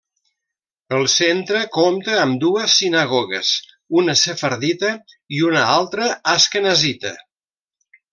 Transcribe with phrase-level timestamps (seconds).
[0.99, 3.51] El centre compta amb dues sinagogues,
[4.01, 4.89] una sefardita
[5.37, 7.13] i una altra asquenazita.